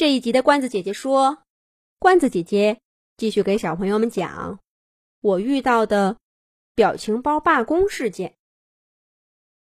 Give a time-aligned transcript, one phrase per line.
[0.00, 1.40] 这一集的罐子姐姐说，
[1.98, 2.80] 罐子姐姐
[3.18, 4.58] 继续给小朋友们讲
[5.20, 6.16] 我遇到的
[6.74, 8.32] 表情包罢工事件。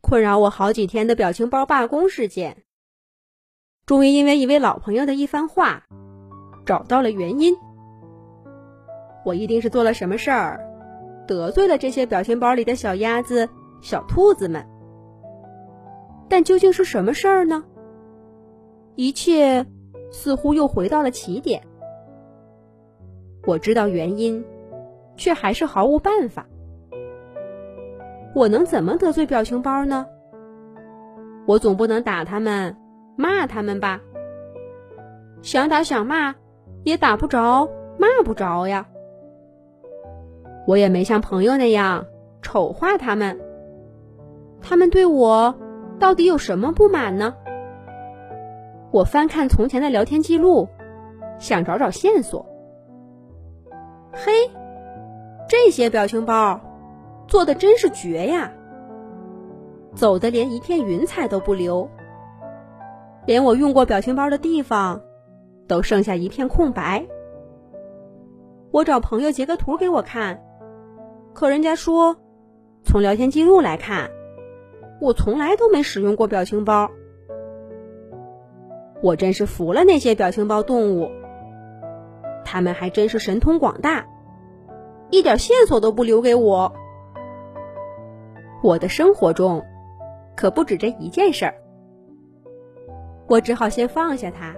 [0.00, 2.62] 困扰我好几天的表情包罢工事件，
[3.84, 5.88] 终于因为一位老朋友的一番话，
[6.64, 7.56] 找到了原因。
[9.24, 10.60] 我一定是做了什么事儿，
[11.26, 13.48] 得罪了这些表情包里的小鸭子、
[13.80, 14.64] 小兔子们。
[16.28, 17.64] 但究竟是什么事儿呢？
[18.94, 19.66] 一切
[20.12, 21.60] 似乎又回到了起点。
[23.44, 24.44] 我知道原因，
[25.16, 26.46] 却还是毫无办法。
[28.34, 30.06] 我能怎么得罪表情包呢？
[31.44, 32.76] 我总不能打他们、
[33.16, 34.00] 骂他们吧？
[35.42, 36.36] 想打想骂，
[36.84, 38.86] 也打不着、骂不着呀。
[40.68, 42.06] 我也没像朋友那样
[42.42, 43.40] 丑化他们。
[44.60, 45.58] 他们对我
[45.98, 47.34] 到底有什么不满呢？
[48.92, 50.68] 我翻看从前的聊天记录，
[51.38, 52.46] 想找找线索。
[54.12, 54.30] 嘿，
[55.48, 56.60] 这些表情包。
[57.28, 58.52] 做的真是绝呀！
[59.94, 61.88] 走的连一片云彩都不留，
[63.24, 65.00] 连我用过表情包的地方
[65.66, 67.06] 都剩下一片空白。
[68.70, 70.42] 我找朋友截个图给我看，
[71.32, 72.16] 可人家说，
[72.84, 74.10] 从聊天记录来看，
[75.00, 76.90] 我从来都没使用过表情包。
[79.02, 81.10] 我真是服了那些表情包动物，
[82.44, 84.06] 他们还真是神通广大，
[85.10, 86.72] 一点线索都不留给我。
[88.62, 89.64] 我的生活中，
[90.36, 91.54] 可不止这一件事儿。
[93.26, 94.54] 我只好先放下它。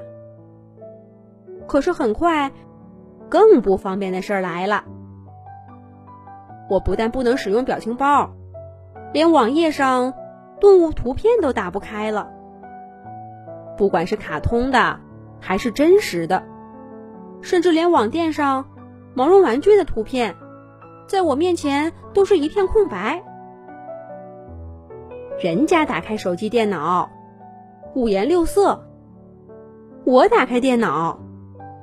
[1.66, 2.52] 可是很快，
[3.30, 4.84] 更不方便的事儿来了。
[6.68, 8.30] 我不但不能使用表情包，
[9.14, 10.12] 连网页上
[10.60, 12.33] 动物图片都打不开了。
[13.76, 15.00] 不管是卡通的，
[15.40, 16.42] 还是真实的，
[17.42, 18.66] 甚至连网店上
[19.14, 20.34] 毛绒玩具的图片，
[21.06, 23.22] 在我面前都是一片空白。
[25.42, 27.10] 人家打开手机、电脑，
[27.94, 28.80] 五颜六色；
[30.04, 31.18] 我打开电脑，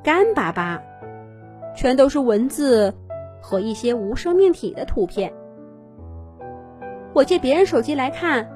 [0.03, 0.81] 干巴巴，
[1.75, 2.93] 全都是文字
[3.41, 5.33] 和一些无生命体的图片。
[7.13, 8.49] 我借别人手机来看，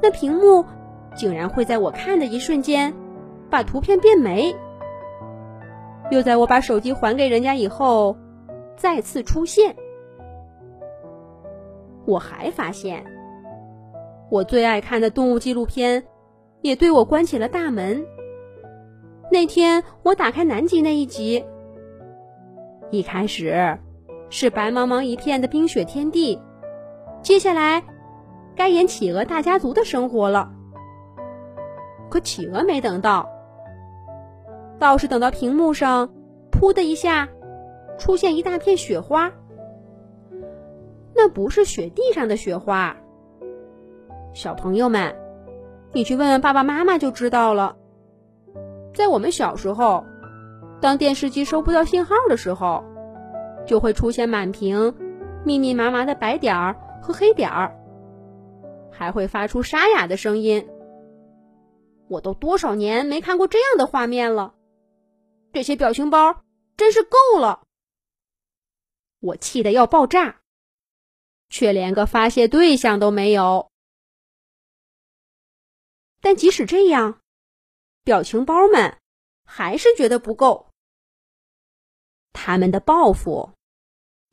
[0.00, 0.64] 那屏幕
[1.16, 2.92] 竟然会在我看的一瞬间
[3.50, 4.54] 把图片变没，
[6.10, 8.16] 又在我把手机还给人家以后
[8.76, 9.74] 再次出现。
[12.04, 13.04] 我还发现。
[14.28, 16.04] 我最爱看的动物纪录片，
[16.60, 18.04] 也对我关起了大门。
[19.30, 21.44] 那天我打开南极那一集，
[22.90, 23.78] 一开始
[24.30, 26.40] 是白茫茫一片的冰雪天地，
[27.22, 27.84] 接下来
[28.56, 30.52] 该演企鹅大家族的生活了。
[32.08, 33.28] 可企鹅没等到，
[34.78, 36.08] 倒是等到屏幕上
[36.52, 37.28] “噗”的一下
[37.98, 39.32] 出现一大片雪花，
[41.14, 42.96] 那不是雪地上的雪花。
[44.32, 45.16] 小朋友们，
[45.92, 47.76] 你去问问爸爸妈妈就知道了。
[48.94, 50.04] 在我们小时候，
[50.80, 52.84] 当电视机收不到信号的时候，
[53.66, 54.94] 就会出现满屏
[55.44, 57.74] 密密麻麻的白点儿和黑点儿，
[58.90, 60.66] 还会发出沙哑的声音。
[62.08, 64.54] 我都多少年没看过这样的画面了，
[65.52, 66.44] 这些表情包
[66.76, 67.66] 真是够了！
[69.20, 70.40] 我气得要爆炸，
[71.48, 73.70] 却连个发泄对象都没有。
[76.20, 77.20] 但即使这样，
[78.04, 78.98] 表情包们
[79.44, 80.68] 还是觉得不够。
[82.32, 83.52] 他们的报复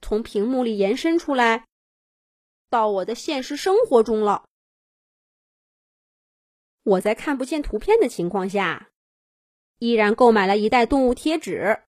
[0.02, 1.66] 从屏幕里延伸出来，
[2.70, 4.46] 到我的现实生活中了。
[6.84, 8.90] 我在看不见图片的情况下，
[9.80, 11.80] 依然购买了一袋动物贴纸。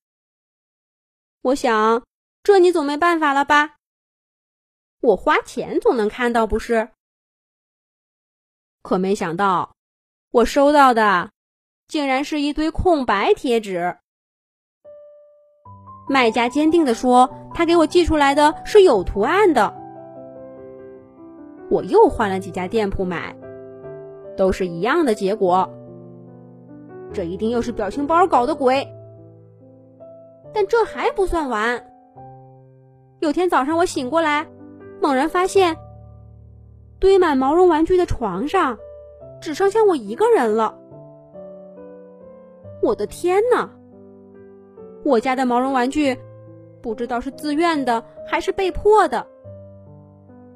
[1.41, 2.03] 我想，
[2.44, 3.75] 这你总没办法了吧？
[5.01, 6.89] 我花钱总能看到，不是？
[8.81, 9.75] 可没想到。
[10.31, 11.31] 我收到的
[11.88, 13.97] 竟然是一堆空白贴纸。
[16.09, 19.73] 卖家坚定地说，他给我寄出来的是有图案的。
[21.70, 23.35] 我又换了几家店铺买，
[24.35, 25.70] 都是一样的结果。
[27.14, 28.87] 这一定又是表情包搞的鬼。
[30.53, 31.85] 但这还不算完。
[33.20, 34.47] 有天早上我醒过来，
[35.02, 35.76] 猛然发现
[36.99, 38.78] 堆满毛绒玩具的床上。
[39.41, 40.76] 只剩下我一个人了。
[42.82, 43.70] 我的天哪！
[45.03, 46.17] 我家的毛绒玩具，
[46.82, 49.28] 不知道是自愿的还是被迫的，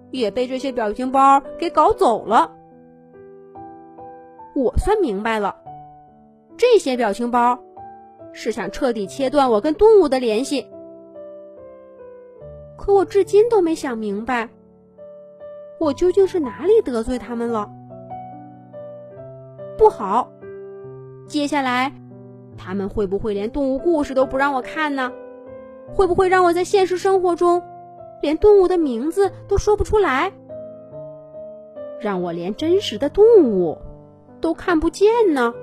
[0.10, 2.52] 也被这些表情包给搞走了。
[4.60, 5.56] 我算明白了，
[6.58, 7.60] 这些表情包
[8.34, 10.68] 是想彻底切断我跟动物的联系。
[12.78, 14.50] 可我至今都没想明白，
[15.80, 17.70] 我究竟是哪里得罪他们了？
[19.78, 20.30] 不好，
[21.28, 21.94] 接下来
[22.58, 25.12] 他们会不会连动物故事都不让我看呢？
[25.94, 27.64] 会不会让我在现实生活中
[28.22, 30.32] 连动物的名字都说不出来？
[32.00, 33.78] 让我连真实的动物
[34.42, 35.54] 都看不见呢？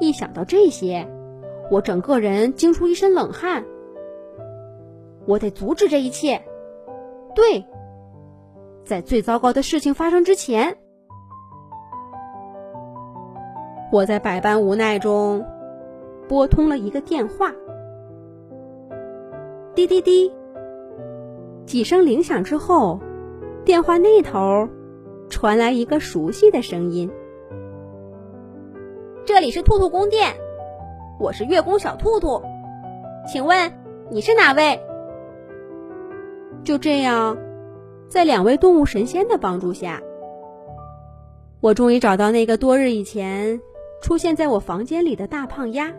[0.00, 1.06] 一想到这些，
[1.70, 3.64] 我整个人惊出一身冷汗。
[5.26, 6.42] 我得阻止这一切。
[7.34, 7.64] 对，
[8.84, 10.78] 在最糟糕的事情发生之前，
[13.92, 15.46] 我在百般无奈中
[16.28, 17.52] 拨通了一个电话。
[19.74, 20.32] 滴滴滴，
[21.66, 22.98] 几声铃响之后，
[23.64, 24.68] 电话那头
[25.30, 27.08] 传来一个熟悉的声音
[29.24, 30.34] ：“这里是兔兔宫殿，
[31.18, 32.42] 我是月宫小兔兔，
[33.26, 33.72] 请问
[34.10, 34.78] 你是哪位？”
[36.62, 37.38] 就这样，
[38.08, 40.02] 在两位动物神仙的帮助下，
[41.60, 43.60] 我终于找到那个多日以前
[44.02, 45.90] 出现在我房间里的大胖鸭。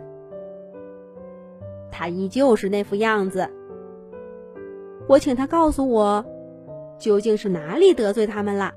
[1.90, 3.48] 他依旧是那副样子。
[5.08, 6.24] 我请他告诉我，
[6.98, 8.74] 究竟是哪里得罪他们了。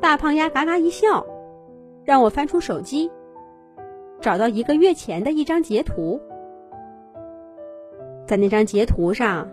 [0.00, 1.26] 大胖鸭嘎嘎一笑，
[2.04, 3.10] 让我翻出手机，
[4.20, 6.20] 找到一个月前的一张截图，
[8.26, 9.46] 在那张截图上。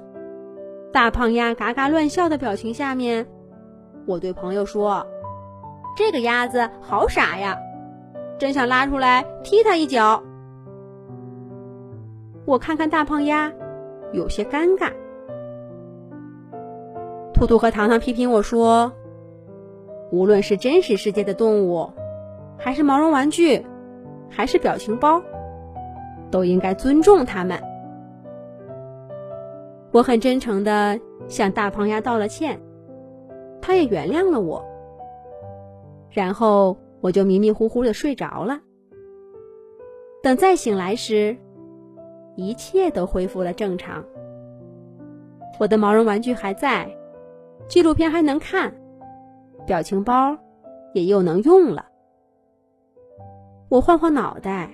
[0.94, 3.28] 大胖鸭嘎嘎乱笑的表情下面，
[4.06, 5.06] 我对朋友说
[5.98, 7.58] ：“这个鸭子好傻呀，
[8.40, 10.24] 真想拉出来踢它一脚。”
[12.48, 13.52] 我看看大胖鸭，
[14.14, 14.92] 有些尴尬。
[17.34, 18.92] 兔兔和糖糖批评我说
[20.12, 21.90] ：“无论是真实世界的动物，
[22.58, 23.64] 还是毛绒玩具，
[24.30, 25.22] 还是表情包，
[26.32, 27.60] 都应该尊重它们。”
[29.92, 32.60] 我很真诚的向大胖鸭道了歉，
[33.62, 34.64] 他也原谅了我。
[36.10, 38.60] 然后我就迷迷糊糊的睡着了。
[40.22, 41.36] 等再醒来时，
[42.36, 44.04] 一切都恢复了正常。
[45.60, 46.88] 我的毛绒玩具还在，
[47.68, 48.74] 纪录片还能看，
[49.68, 50.40] 表情包
[50.94, 51.86] 也又能用了。
[53.70, 54.72] 我晃晃脑袋，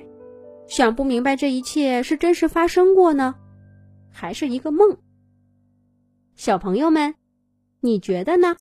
[0.68, 3.36] 想不明白这一切是真实发生过呢，
[4.12, 4.98] 还是一个梦。
[6.36, 7.16] 小朋友们，
[7.82, 8.48] 你觉得呢？